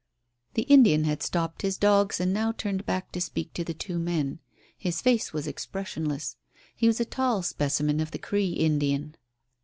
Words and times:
The 0.55 0.63
Indian 0.63 1.03
had 1.03 1.21
stopped 1.21 1.61
his 1.61 1.77
dogs 1.77 2.19
and 2.19 2.33
now 2.33 2.53
turned 2.53 2.87
back 2.87 3.11
to 3.11 3.21
speak 3.21 3.53
to 3.53 3.63
the 3.63 3.75
two 3.75 3.99
men. 3.99 4.39
His 4.75 4.99
face 4.99 5.31
was 5.31 5.45
expressionless. 5.45 6.37
He 6.75 6.87
was 6.87 6.99
a 6.99 7.05
tall 7.05 7.43
specimen 7.43 7.99
of 7.99 8.09
the 8.09 8.17
Cree 8.17 8.53
Indian. 8.53 9.15